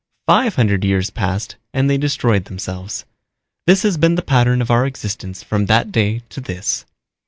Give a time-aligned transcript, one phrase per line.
[0.25, 3.05] Five hundred years passed and they destroyed themselves.
[3.67, 6.85] This has been the pattern of our existence from that day to this."